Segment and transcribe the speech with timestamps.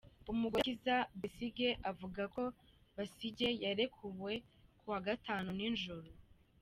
[0.31, 2.43] Umugore wa Kizza Besigye avuga ko
[2.95, 4.33] Besigye yarekuwe
[4.77, 6.09] ku wa Gatanu nijoro.